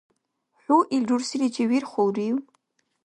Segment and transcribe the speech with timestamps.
[0.61, 2.37] ХӀу ил рурсиличи вирхулрив?